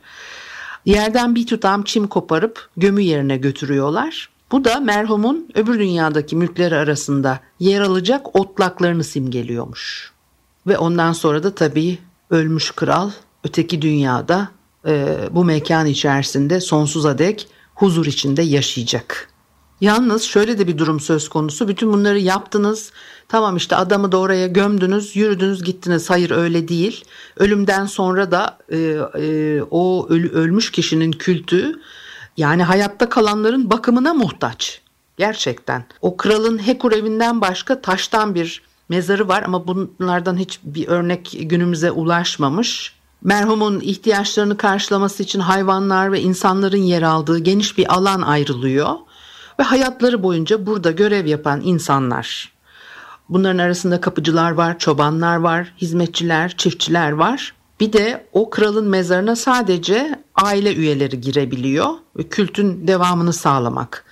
Yerden 0.85 1.35
bir 1.35 1.47
tutam 1.47 1.83
çim 1.83 2.07
koparıp 2.07 2.69
gömü 2.77 3.03
yerine 3.03 3.37
götürüyorlar. 3.37 4.29
Bu 4.52 4.64
da 4.64 4.80
merhumun 4.80 5.49
öbür 5.54 5.78
dünyadaki 5.78 6.37
mülkleri 6.37 6.76
arasında 6.76 7.40
yer 7.61 7.80
alacak 7.80 8.37
otlaklarını 8.37 9.04
simgeliyormuş. 9.04 10.12
Ve 10.66 10.78
ondan 10.78 11.12
sonra 11.12 11.42
da 11.42 11.54
tabii 11.54 11.99
ölmüş 12.30 12.71
kral 12.71 13.11
öteki 13.45 13.83
dünyada 13.83 14.49
e, 14.87 15.19
bu 15.30 15.45
mekan 15.45 15.87
içerisinde 15.87 16.61
sonsuza 16.61 17.19
dek 17.19 17.49
huzur 17.75 18.07
içinde 18.07 18.42
yaşayacak. 18.42 19.30
Yalnız 19.80 20.23
şöyle 20.23 20.59
de 20.59 20.66
bir 20.66 20.78
durum 20.78 21.00
söz 21.00 21.28
konusu. 21.28 21.69
Bütün 21.69 21.92
bunları 21.92 22.19
yaptınız. 22.19 22.92
Tamam 23.28 23.57
işte 23.57 23.76
adamı 23.76 24.12
da 24.12 24.19
oraya 24.19 24.47
gömdünüz, 24.47 25.16
yürüdünüz, 25.16 25.62
gittiniz. 25.62 26.11
Hayır 26.11 26.30
öyle 26.30 26.69
değil. 26.69 27.04
Ölümden 27.37 27.87
sonra 27.87 28.30
da 28.30 28.59
e, 28.69 28.78
e, 29.19 29.62
o 29.71 30.07
öl, 30.09 30.33
ölmüş 30.33 30.73
kişinin 30.73 31.12
kültü 31.12 31.80
yani 32.40 32.62
hayatta 32.62 33.09
kalanların 33.09 33.70
bakımına 33.70 34.14
muhtaç. 34.14 34.80
Gerçekten. 35.16 35.85
O 36.02 36.16
kralın 36.16 36.66
Hekur 36.66 36.92
evinden 36.92 37.40
başka 37.40 37.80
taştan 37.80 38.35
bir 38.35 38.62
mezarı 38.88 39.28
var 39.28 39.42
ama 39.42 39.66
bunlardan 39.66 40.37
hiç 40.37 40.61
bir 40.64 40.88
örnek 40.88 41.37
günümüze 41.42 41.90
ulaşmamış. 41.90 42.94
Merhumun 43.23 43.80
ihtiyaçlarını 43.80 44.56
karşılaması 44.56 45.23
için 45.23 45.40
hayvanlar 45.40 46.12
ve 46.12 46.20
insanların 46.20 46.82
yer 46.82 47.02
aldığı 47.02 47.38
geniş 47.38 47.78
bir 47.78 47.94
alan 47.94 48.23
ayrılıyor 48.23 48.94
ve 49.59 49.62
hayatları 49.62 50.23
boyunca 50.23 50.66
burada 50.66 50.90
görev 50.90 51.26
yapan 51.26 51.61
insanlar. 51.61 52.52
Bunların 53.28 53.59
arasında 53.59 54.00
kapıcılar 54.00 54.50
var, 54.50 54.78
çobanlar 54.78 55.37
var, 55.37 55.73
hizmetçiler, 55.80 56.56
çiftçiler 56.56 57.11
var. 57.11 57.54
Bir 57.81 57.93
de 57.93 58.27
o 58.33 58.51
kralın 58.51 58.89
mezarına 58.89 59.37
sadece 59.37 60.23
aile 60.35 60.75
üyeleri 60.75 61.21
girebiliyor 61.21 61.89
ve 62.17 62.23
kültün 62.23 62.87
devamını 62.87 63.33
sağlamak. 63.33 64.05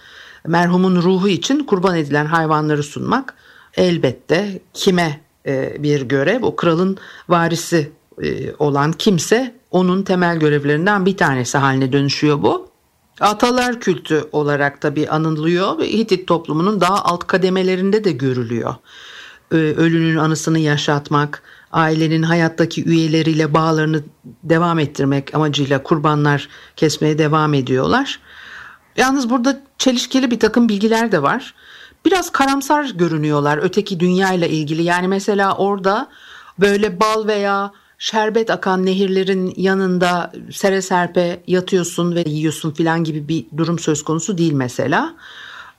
Merhumun 0.46 0.96
ruhu 0.96 1.28
için 1.28 1.64
kurban 1.64 1.96
edilen 1.96 2.26
hayvanları 2.26 2.82
sunmak 2.82 3.34
elbette 3.76 4.60
kime 4.74 5.20
e, 5.46 5.82
bir 5.82 6.02
görev? 6.02 6.42
O 6.42 6.56
kralın 6.56 6.98
varisi 7.28 7.92
e, 8.22 8.54
olan 8.58 8.92
kimse 8.92 9.54
onun 9.70 10.02
temel 10.02 10.38
görevlerinden 10.38 11.06
bir 11.06 11.16
tanesi 11.16 11.58
haline 11.58 11.92
dönüşüyor 11.92 12.42
bu. 12.42 12.68
Atalar 13.20 13.80
kültü 13.80 14.24
olarak 14.32 14.82
da 14.82 14.96
bir 14.96 15.14
anılıyor 15.14 15.78
ve 15.78 15.92
Hitit 15.92 16.26
toplumunun 16.26 16.80
daha 16.80 17.04
alt 17.04 17.26
kademelerinde 17.26 18.04
de 18.04 18.12
görülüyor. 18.12 18.74
E, 19.52 19.56
ölünün 19.56 20.16
anısını 20.16 20.58
yaşatmak, 20.58 21.42
ailenin 21.72 22.22
hayattaki 22.22 22.84
üyeleriyle 22.84 23.54
bağlarını 23.54 24.02
devam 24.44 24.78
ettirmek 24.78 25.34
amacıyla 25.34 25.82
kurbanlar 25.82 26.48
kesmeye 26.76 27.18
devam 27.18 27.54
ediyorlar. 27.54 28.20
Yalnız 28.96 29.30
burada 29.30 29.60
çelişkili 29.78 30.30
bir 30.30 30.40
takım 30.40 30.68
bilgiler 30.68 31.12
de 31.12 31.22
var. 31.22 31.54
Biraz 32.04 32.32
karamsar 32.32 32.84
görünüyorlar 32.84 33.58
öteki 33.62 34.00
dünya 34.00 34.32
ile 34.32 34.48
ilgili. 34.50 34.82
Yani 34.82 35.08
mesela 35.08 35.56
orada 35.56 36.08
böyle 36.58 37.00
bal 37.00 37.26
veya 37.26 37.72
şerbet 37.98 38.50
akan 38.50 38.86
nehirlerin 38.86 39.54
yanında 39.56 40.32
sere 40.52 40.82
serpe 40.82 41.42
yatıyorsun 41.46 42.14
ve 42.14 42.24
yiyorsun 42.26 42.70
filan 42.70 43.04
gibi 43.04 43.28
bir 43.28 43.46
durum 43.56 43.78
söz 43.78 44.04
konusu 44.04 44.38
değil 44.38 44.52
mesela. 44.52 45.14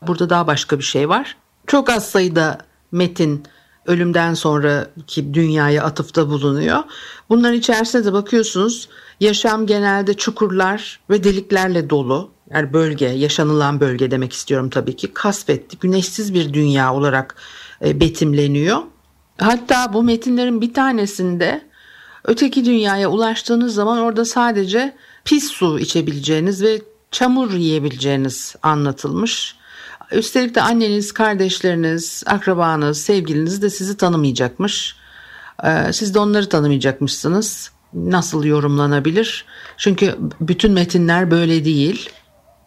Burada 0.07 0.29
daha 0.29 0.47
başka 0.47 0.79
bir 0.79 0.83
şey 0.83 1.09
var. 1.09 1.37
Çok 1.67 1.89
az 1.89 2.09
sayıda 2.09 2.57
metin 2.91 3.43
ölümden 3.89 4.33
sonraki 4.33 5.33
dünyaya 5.33 5.83
atıfta 5.83 6.29
bulunuyor. 6.29 6.83
Bunların 7.29 7.57
içerisinde 7.57 8.05
de 8.05 8.13
bakıyorsunuz 8.13 8.89
yaşam 9.19 9.65
genelde 9.65 10.13
çukurlar 10.13 10.99
ve 11.09 11.23
deliklerle 11.23 11.89
dolu. 11.89 12.31
Yani 12.53 12.73
bölge, 12.73 13.05
yaşanılan 13.05 13.79
bölge 13.79 14.11
demek 14.11 14.33
istiyorum 14.33 14.69
tabii 14.69 14.95
ki. 14.95 15.13
Kasvetli, 15.13 15.77
güneşsiz 15.79 16.33
bir 16.33 16.53
dünya 16.53 16.93
olarak 16.93 17.35
e, 17.85 17.99
betimleniyor. 17.99 18.77
Hatta 19.37 19.93
bu 19.93 20.03
metinlerin 20.03 20.61
bir 20.61 20.73
tanesinde 20.73 21.61
öteki 22.25 22.65
dünyaya 22.65 23.09
ulaştığınız 23.09 23.73
zaman 23.73 23.97
orada 23.97 24.25
sadece 24.25 24.95
pis 25.25 25.51
su 25.51 25.79
içebileceğiniz 25.79 26.63
ve 26.63 26.81
çamur 27.11 27.51
yiyebileceğiniz 27.51 28.55
anlatılmış. 28.63 29.58
Üstelik 30.11 30.55
de 30.55 30.61
anneniz, 30.61 31.11
kardeşleriniz, 31.11 32.23
akrabanız, 32.25 33.01
sevgiliniz 33.01 33.61
de 33.61 33.69
sizi 33.69 33.97
tanımayacakmış. 33.97 34.95
Ee, 35.63 35.93
siz 35.93 36.13
de 36.13 36.19
onları 36.19 36.49
tanımayacakmışsınız. 36.49 37.71
Nasıl 37.93 38.43
yorumlanabilir? 38.43 39.45
Çünkü 39.77 40.15
bütün 40.41 40.71
metinler 40.71 41.31
böyle 41.31 41.65
değil. 41.65 42.09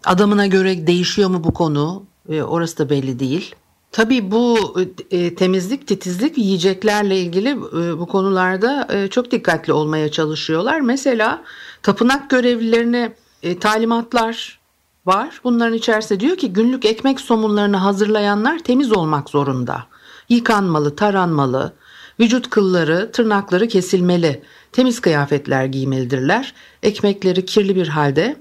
Adamına 0.04 0.46
göre 0.46 0.86
değişiyor 0.86 1.30
mu 1.30 1.44
bu 1.44 1.54
konu? 1.54 2.06
Ee, 2.28 2.42
orası 2.42 2.78
da 2.78 2.90
belli 2.90 3.18
değil. 3.18 3.54
Tabii 3.92 4.30
bu 4.30 4.74
e, 5.10 5.34
temizlik, 5.34 5.86
titizlik, 5.86 6.38
yiyeceklerle 6.38 7.20
ilgili 7.20 7.48
e, 7.48 7.98
bu 7.98 8.06
konularda 8.06 8.88
e, 8.92 9.08
çok 9.08 9.30
dikkatli 9.30 9.72
olmaya 9.72 10.10
çalışıyorlar. 10.10 10.80
Mesela 10.80 11.42
tapınak 11.82 12.30
görevlilerine 12.30 13.12
e, 13.42 13.58
talimatlar 13.58 14.58
var. 15.06 15.40
Bunların 15.44 15.74
içerisinde 15.74 16.20
diyor 16.20 16.36
ki 16.36 16.52
günlük 16.52 16.84
ekmek 16.84 17.20
somunlarını 17.20 17.76
hazırlayanlar 17.76 18.58
temiz 18.58 18.92
olmak 18.92 19.30
zorunda. 19.30 19.86
Yıkanmalı, 20.28 20.96
taranmalı, 20.96 21.72
vücut 22.20 22.50
kılları, 22.50 23.10
tırnakları 23.12 23.68
kesilmeli, 23.68 24.42
temiz 24.72 25.00
kıyafetler 25.00 25.64
giymelidirler. 25.64 26.54
Ekmekleri 26.82 27.46
kirli 27.46 27.76
bir 27.76 27.88
halde 27.88 28.36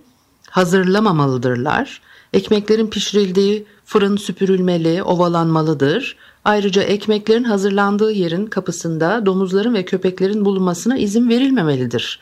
hazırlamamalıdırlar. 0.49 2.01
Ekmeklerin 2.33 2.87
pişirildiği 2.87 3.65
fırın 3.85 4.17
süpürülmeli, 4.17 5.03
ovalanmalıdır. 5.03 6.17
Ayrıca 6.45 6.81
ekmeklerin 6.81 7.43
hazırlandığı 7.43 8.11
yerin 8.11 8.45
kapısında 8.45 9.25
domuzların 9.25 9.73
ve 9.73 9.85
köpeklerin 9.85 10.45
bulunmasına 10.45 10.97
izin 10.97 11.29
verilmemelidir 11.29 12.19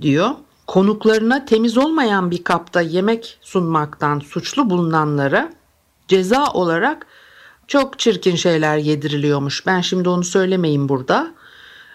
diyor. 0.00 0.30
Konuklarına 0.70 1.44
temiz 1.44 1.78
olmayan 1.78 2.30
bir 2.30 2.44
kapta 2.44 2.80
yemek 2.80 3.38
sunmaktan 3.40 4.18
suçlu 4.18 4.70
bulunanlara 4.70 5.52
ceza 6.08 6.46
olarak 6.46 7.06
çok 7.66 7.98
çirkin 7.98 8.36
şeyler 8.36 8.76
yediriliyormuş. 8.76 9.66
Ben 9.66 9.80
şimdi 9.80 10.08
onu 10.08 10.24
söylemeyeyim 10.24 10.88
burada. 10.88 11.34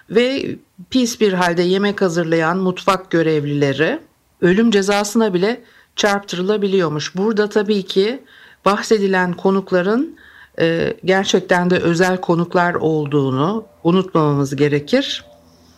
Ve 0.09 0.55
pis 0.89 1.21
bir 1.21 1.33
halde 1.33 1.61
yemek 1.61 2.01
hazırlayan 2.01 2.57
mutfak 2.57 3.11
görevlileri 3.11 3.99
ölüm 4.41 4.71
cezasına 4.71 5.33
bile 5.33 5.63
çarptırılabiliyormuş. 5.95 7.15
Burada 7.15 7.49
tabii 7.49 7.83
ki 7.83 8.23
bahsedilen 8.65 9.33
konukların 9.33 10.15
e, 10.59 10.97
gerçekten 11.05 11.69
de 11.69 11.77
özel 11.79 12.17
konuklar 12.17 12.73
olduğunu 12.73 13.65
unutmamamız 13.83 14.55
gerekir. 14.55 15.25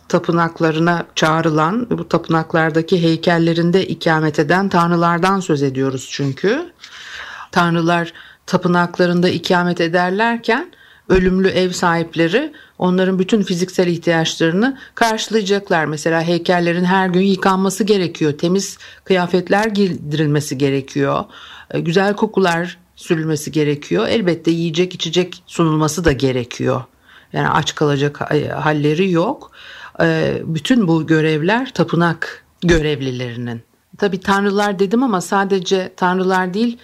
Tapınaklarına 0.08 1.06
çağrılan 1.14 1.86
bu 1.90 2.08
tapınaklardaki 2.08 3.02
heykellerinde 3.02 3.86
ikamet 3.86 4.38
eden 4.38 4.68
tanrılardan 4.68 5.40
söz 5.40 5.62
ediyoruz 5.62 6.08
çünkü. 6.12 6.72
Tanrılar 7.52 8.12
tapınaklarında 8.46 9.28
ikamet 9.28 9.80
ederlerken 9.80 10.72
ölümlü 11.08 11.48
ev 11.48 11.70
sahipleri 11.70 12.52
onların 12.78 13.18
bütün 13.18 13.42
fiziksel 13.42 13.86
ihtiyaçlarını 13.86 14.78
karşılayacaklar. 14.94 15.84
Mesela 15.84 16.22
heykellerin 16.22 16.84
her 16.84 17.08
gün 17.08 17.20
yıkanması 17.20 17.84
gerekiyor. 17.84 18.32
Temiz 18.38 18.78
kıyafetler 19.04 19.66
giydirilmesi 19.66 20.58
gerekiyor. 20.58 21.24
E, 21.70 21.80
güzel 21.80 22.16
kokular 22.16 22.78
sürülmesi 22.96 23.52
gerekiyor. 23.52 24.08
Elbette 24.08 24.50
yiyecek 24.50 24.94
içecek 24.94 25.42
sunulması 25.46 26.04
da 26.04 26.12
gerekiyor. 26.12 26.82
Yani 27.32 27.48
aç 27.48 27.74
kalacak 27.74 28.20
halleri 28.54 29.10
yok. 29.10 29.50
E, 30.02 30.38
bütün 30.44 30.88
bu 30.88 31.06
görevler 31.06 31.72
tapınak 31.74 32.44
görevlilerinin. 32.60 33.62
Tabi 33.98 34.20
tanrılar 34.20 34.78
dedim 34.78 35.02
ama 35.02 35.20
sadece 35.20 35.92
tanrılar 35.96 36.54
değil 36.54 36.78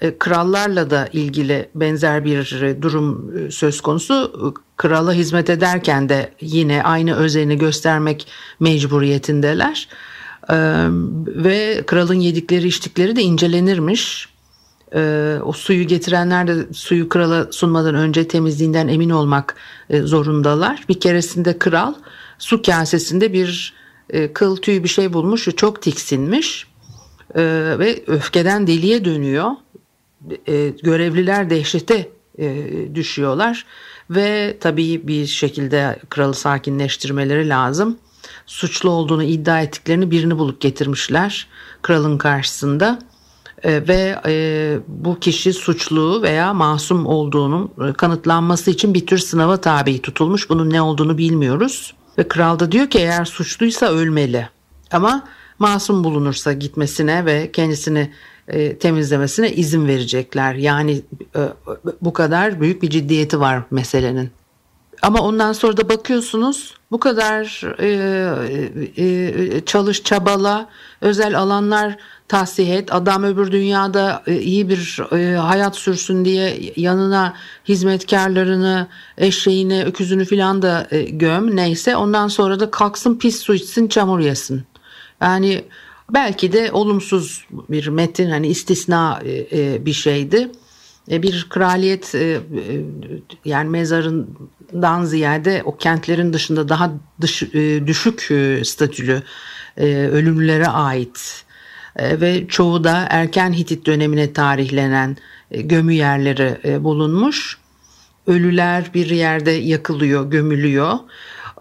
e, 0.00 0.18
krallarla 0.18 0.90
da 0.90 1.08
ilgili 1.12 1.68
benzer 1.74 2.24
bir 2.24 2.56
durum 2.82 3.32
söz 3.50 3.80
konusu. 3.80 4.54
Krala 4.76 5.12
hizmet 5.12 5.50
ederken 5.50 6.08
de 6.08 6.30
yine 6.40 6.82
aynı 6.82 7.14
özeni 7.16 7.58
göstermek 7.58 8.26
mecburiyetindeler. 8.60 9.88
Ve 11.26 11.82
kralın 11.86 12.14
yedikleri 12.14 12.68
içtikleri 12.68 13.16
de 13.16 13.22
incelenirmiş 13.22 14.28
e, 14.94 15.36
o 15.44 15.52
suyu 15.52 15.86
getirenler 15.86 16.46
de 16.46 16.72
suyu 16.72 17.08
krala 17.08 17.52
sunmadan 17.52 17.94
önce 17.94 18.28
temizliğinden 18.28 18.88
emin 18.88 19.10
olmak 19.10 19.56
e, 19.90 20.02
zorundalar. 20.02 20.84
Bir 20.88 21.00
keresinde 21.00 21.58
kral 21.58 21.94
su 22.44 22.62
kasesinde 22.62 23.32
bir 23.32 23.74
e, 24.10 24.32
kıl 24.32 24.56
tüy 24.56 24.82
bir 24.82 24.88
şey 24.88 25.12
bulmuş 25.12 25.48
ve 25.48 25.52
çok 25.52 25.82
tiksinmiş 25.82 26.66
e, 27.34 27.42
ve 27.78 28.04
öfkeden 28.06 28.66
deliye 28.66 29.04
dönüyor. 29.04 29.50
E, 30.48 30.68
görevliler 30.68 31.50
dehşete 31.50 32.08
e, 32.38 32.68
düşüyorlar 32.94 33.66
ve 34.10 34.56
tabii 34.60 35.08
bir 35.08 35.26
şekilde 35.26 35.98
kralı 36.10 36.34
sakinleştirmeleri 36.34 37.48
lazım. 37.48 37.98
Suçlu 38.46 38.90
olduğunu 38.90 39.22
iddia 39.22 39.60
ettiklerini 39.60 40.10
birini 40.10 40.38
bulup 40.38 40.60
getirmişler 40.60 41.46
kralın 41.82 42.18
karşısında 42.18 42.98
e, 43.62 43.88
ve 43.88 44.20
e, 44.26 44.78
bu 44.88 45.20
kişi 45.20 45.52
suçlu 45.52 46.22
veya 46.22 46.54
masum 46.54 47.06
olduğunun 47.06 47.70
e, 47.88 47.92
kanıtlanması 47.92 48.70
için 48.70 48.94
bir 48.94 49.06
tür 49.06 49.18
sınava 49.18 49.56
tabi 49.56 50.02
tutulmuş. 50.02 50.50
Bunun 50.50 50.70
ne 50.70 50.82
olduğunu 50.82 51.18
bilmiyoruz. 51.18 51.94
Ve 52.18 52.28
kral 52.28 52.58
da 52.58 52.72
diyor 52.72 52.90
ki 52.90 52.98
eğer 52.98 53.24
suçluysa 53.24 53.86
ölmeli. 53.86 54.48
Ama 54.90 55.24
masum 55.58 56.04
bulunursa 56.04 56.52
gitmesine 56.52 57.24
ve 57.24 57.52
kendisini 57.52 58.10
e, 58.48 58.78
temizlemesine 58.78 59.52
izin 59.52 59.88
verecekler. 59.88 60.54
Yani 60.54 61.02
e, 61.36 61.40
bu 62.00 62.12
kadar 62.12 62.60
büyük 62.60 62.82
bir 62.82 62.90
ciddiyeti 62.90 63.40
var 63.40 63.62
meselenin. 63.70 64.30
Ama 65.02 65.20
ondan 65.20 65.52
sonra 65.52 65.76
da 65.76 65.88
bakıyorsunuz 65.88 66.74
bu 66.90 67.00
kadar 67.00 67.62
e, 67.78 67.88
e, 68.96 69.60
çalış 69.66 70.02
çabala 70.02 70.68
özel 71.00 71.38
alanlar 71.38 71.96
tahsih 72.28 72.74
et. 72.76 72.94
Adam 72.94 73.24
öbür 73.24 73.52
dünyada 73.52 74.22
e, 74.26 74.40
iyi 74.40 74.68
bir 74.68 75.00
e, 75.12 75.36
hayat 75.36 75.76
sürsün 75.76 76.24
diye 76.24 76.72
yanına 76.76 77.34
hizmetkarlarını 77.68 78.88
eşeğini 79.18 79.84
öküzünü 79.84 80.24
filan 80.24 80.62
da 80.62 80.86
e, 80.90 81.02
göm. 81.02 81.56
Neyse 81.56 81.96
ondan 81.96 82.28
sonra 82.28 82.60
da 82.60 82.70
kalksın 82.70 83.18
pis 83.18 83.40
su 83.40 83.54
içsin 83.54 83.88
çamur 83.88 84.20
yesin. 84.20 84.62
Yani 85.20 85.64
belki 86.10 86.52
de 86.52 86.72
olumsuz 86.72 87.46
bir 87.50 87.88
metin 87.88 88.30
hani 88.30 88.46
istisna 88.48 89.20
bir 89.86 89.92
şeydi. 89.92 90.50
Bir 91.08 91.46
kraliyet 91.50 92.14
yani 93.44 93.68
mezarından 93.68 95.04
ziyade 95.04 95.62
o 95.64 95.76
kentlerin 95.76 96.32
dışında 96.32 96.68
daha 96.68 96.92
dış, 97.20 97.42
düşük 97.86 98.20
statülü 98.66 99.22
ölümlülere 99.76 100.66
ait 100.66 101.43
ve 101.96 102.46
çoğu 102.48 102.84
da 102.84 103.06
erken 103.10 103.52
Hitit 103.52 103.86
dönemine 103.86 104.32
tarihlenen 104.32 105.16
gömü 105.50 105.92
yerleri 105.92 106.84
bulunmuş. 106.84 107.58
Ölüler 108.26 108.90
bir 108.94 109.10
yerde 109.10 109.50
yakılıyor, 109.50 110.30
gömülüyor. 110.30 110.92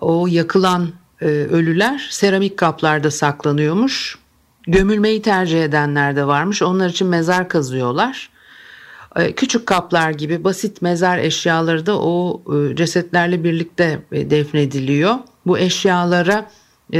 O 0.01 0.27
yakılan 0.27 0.89
ölüler 1.21 2.07
seramik 2.09 2.57
kaplarda 2.57 3.11
saklanıyormuş. 3.11 4.17
Gömülmeyi 4.67 5.21
tercih 5.21 5.63
edenler 5.63 6.15
de 6.15 6.27
varmış. 6.27 6.61
Onlar 6.61 6.89
için 6.89 7.07
mezar 7.07 7.49
kazıyorlar. 7.49 8.29
E, 9.15 9.31
küçük 9.35 9.65
kaplar 9.65 10.11
gibi 10.11 10.43
basit 10.43 10.81
mezar 10.81 11.17
eşyaları 11.17 11.85
da 11.85 11.99
o 11.99 12.41
e, 12.53 12.75
cesetlerle 12.75 13.43
birlikte 13.43 13.99
e, 14.11 14.29
defnediliyor. 14.29 15.15
Bu 15.45 15.57
eşyalara 15.57 16.51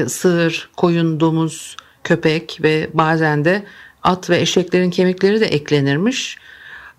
sığır, 0.07 0.69
koyun, 0.77 1.19
domuz, 1.19 1.77
köpek 2.03 2.59
ve 2.63 2.89
bazen 2.93 3.45
de 3.45 3.63
at 4.03 4.29
ve 4.29 4.39
eşeklerin 4.39 4.89
kemikleri 4.89 5.39
de 5.41 5.45
eklenirmiş. 5.45 6.37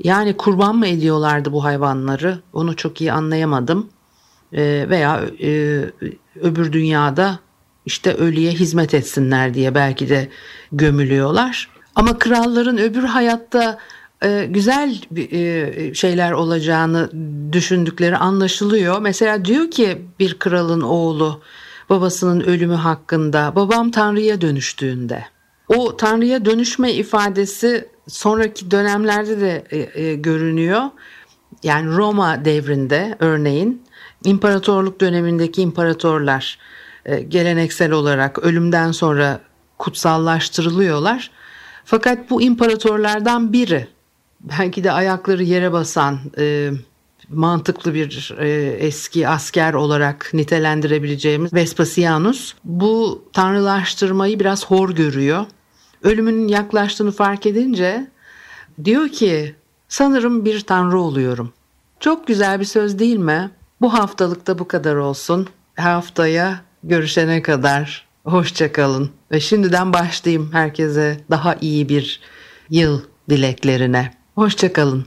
Yani 0.04 0.36
kurban 0.36 0.76
mı 0.76 0.86
ediyorlardı 0.86 1.52
bu 1.52 1.64
hayvanları? 1.64 2.38
Onu 2.52 2.76
çok 2.76 3.00
iyi 3.00 3.12
anlayamadım. 3.12 3.88
Veya 4.52 5.20
öbür 6.42 6.72
dünyada 6.72 7.38
işte 7.86 8.14
ölüye 8.14 8.52
hizmet 8.52 8.94
etsinler 8.94 9.54
diye 9.54 9.74
belki 9.74 10.08
de 10.08 10.28
gömülüyorlar. 10.72 11.70
Ama 11.94 12.18
kralların 12.18 12.78
öbür 12.78 13.02
hayatta 13.02 13.78
e, 14.24 14.46
güzel 14.50 15.00
e, 15.16 15.94
şeyler 15.94 16.32
olacağını 16.32 17.10
düşündükleri 17.52 18.16
anlaşılıyor. 18.16 19.00
Mesela 19.00 19.44
diyor 19.44 19.70
ki 19.70 20.02
bir 20.18 20.38
kralın 20.38 20.80
oğlu 20.80 21.42
babasının 21.90 22.40
ölümü 22.40 22.74
hakkında 22.74 23.52
babam 23.56 23.90
Tanrı'ya 23.90 24.40
dönüştüğünde. 24.40 25.24
O 25.68 25.96
Tanrı'ya 25.96 26.44
dönüşme 26.44 26.92
ifadesi 26.92 27.88
sonraki 28.08 28.70
dönemlerde 28.70 29.40
de 29.40 29.64
e, 29.94 30.14
görünüyor. 30.14 30.82
Yani 31.62 31.96
Roma 31.96 32.44
devrinde 32.44 33.16
örneğin 33.18 33.82
imparatorluk 34.24 35.00
dönemindeki 35.00 35.62
imparatorlar 35.62 36.58
geleneksel 37.28 37.92
olarak 37.92 38.38
ölümden 38.38 38.92
sonra 38.92 39.40
kutsallaştırılıyorlar. 39.78 41.30
Fakat 41.84 42.30
bu 42.30 42.42
imparatorlardan 42.42 43.52
biri 43.52 43.88
belki 44.40 44.84
de 44.84 44.92
ayakları 44.92 45.42
yere 45.42 45.72
basan 45.72 46.18
e, 46.38 46.70
mantıklı 47.28 47.94
bir 47.94 48.34
e, 48.38 48.48
eski 48.78 49.28
asker 49.28 49.74
olarak 49.74 50.30
nitelendirebileceğimiz 50.32 51.52
Vespasianus 51.52 52.54
bu 52.64 53.24
tanrılaştırmayı 53.32 54.40
biraz 54.40 54.66
hor 54.66 54.90
görüyor. 54.90 55.46
Ölümünün 56.02 56.48
yaklaştığını 56.48 57.12
fark 57.12 57.46
edince 57.46 58.10
diyor 58.84 59.08
ki 59.08 59.54
sanırım 59.88 60.44
bir 60.44 60.60
tanrı 60.60 61.00
oluyorum. 61.00 61.52
Çok 62.00 62.26
güzel 62.26 62.60
bir 62.60 62.64
söz 62.64 62.98
değil 62.98 63.16
mi? 63.16 63.50
Bu 63.80 63.94
haftalıkta 63.94 64.58
bu 64.58 64.68
kadar 64.68 64.96
olsun. 64.96 65.48
Haftaya 65.76 66.60
görüşene 66.82 67.42
kadar 67.42 68.06
hoşçakalın. 68.24 69.10
Ve 69.32 69.40
şimdiden 69.40 69.92
başlayayım 69.92 70.52
herkese 70.52 71.20
daha 71.30 71.54
iyi 71.60 71.88
bir 71.88 72.20
yıl 72.70 73.00
dileklerine. 73.30 74.10
Hoşçakalın. 74.34 75.06